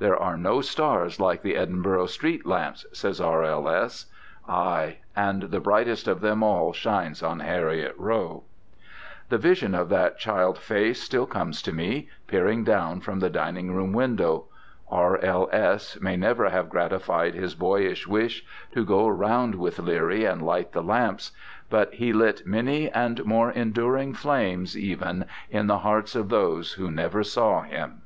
"There 0.00 0.20
are 0.20 0.36
no 0.36 0.60
stars 0.60 1.20
like 1.20 1.42
the 1.42 1.54
Edinburgh 1.54 2.06
street 2.06 2.44
lamps," 2.44 2.84
says 2.92 3.20
R.L.S. 3.20 4.06
Aye, 4.48 4.96
and 5.14 5.42
the 5.42 5.60
brightest 5.60 6.08
of 6.08 6.20
them 6.20 6.42
all 6.42 6.72
shines 6.72 7.22
on 7.22 7.38
Heriot 7.38 7.94
Row. 7.96 8.42
The 9.28 9.38
vision 9.38 9.76
of 9.76 9.88
that 9.90 10.18
child 10.18 10.58
face 10.58 11.00
still 11.00 11.26
comes 11.26 11.62
to 11.62 11.72
me, 11.72 12.08
peering 12.26 12.64
down 12.64 12.98
from 13.02 13.20
the 13.20 13.30
dining 13.30 13.72
room 13.72 13.92
window. 13.92 14.46
R.L.S. 14.90 16.00
may 16.00 16.16
never 16.16 16.50
have 16.50 16.68
gratified 16.68 17.34
his 17.34 17.54
boyish 17.54 18.04
wish 18.08 18.44
to 18.72 18.84
go 18.84 19.06
round 19.06 19.54
with 19.54 19.78
Leerie 19.78 20.24
and 20.28 20.42
light 20.42 20.72
the 20.72 20.82
lamps, 20.82 21.30
but 21.70 21.94
he 21.94 22.12
lit 22.12 22.44
many 22.44 22.90
and 22.90 23.24
more 23.24 23.52
enduring 23.52 24.12
flames 24.12 24.76
even 24.76 25.24
in 25.50 25.68
the 25.68 25.78
hearts 25.78 26.16
of 26.16 26.30
those 26.30 26.72
who 26.72 26.90
never 26.90 27.22
saw 27.22 27.62
him. 27.62 28.02